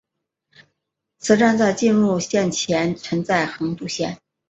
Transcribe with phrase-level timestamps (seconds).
[1.19, 4.19] 此站在进入线前存在横渡线。